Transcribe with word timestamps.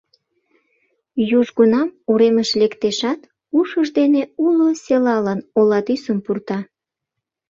Южгунам 1.37 1.89
уремыш 2.11 2.49
лектешат, 2.59 3.19
ушыж 3.57 3.87
дене 3.99 4.21
уло 4.45 4.67
селалан 4.83 5.39
ола 5.59 5.79
тӱсым 5.85 6.17
пурта. 6.25 6.59